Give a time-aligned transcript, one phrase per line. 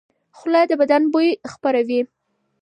[0.37, 2.01] خوله د بدن بوی خپروي.